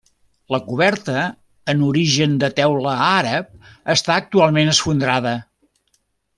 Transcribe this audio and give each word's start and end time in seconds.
La 0.53 0.59
coberta, 0.69 1.25
en 1.73 1.83
origen 1.89 2.33
de 2.45 2.49
teula 2.61 2.95
àrab, 3.11 3.53
està 3.97 4.19
actualment 4.25 4.73
esfondrada. 4.75 5.39